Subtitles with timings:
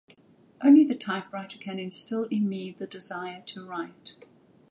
[0.63, 4.15] Only the typewriter can instil in me the desire to write.